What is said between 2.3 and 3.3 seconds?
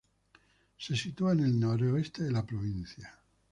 la provincia.